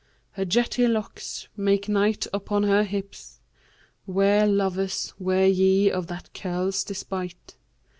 Her 0.31 0.45
jetty 0.45 0.87
locks 0.87 1.47
make 1.55 1.87
night 1.87 2.25
upon 2.33 2.63
her 2.63 2.83
hips; 2.83 3.39
* 3.75 3.99
Ware, 4.07 4.47
lovers, 4.47 5.13
ware 5.19 5.45
ye 5.45 5.91
of 5.91 6.07
that 6.07 6.33
curl's 6.33 6.83
despight! 6.83 7.53